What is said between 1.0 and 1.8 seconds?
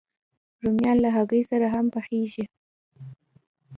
له هګۍ سره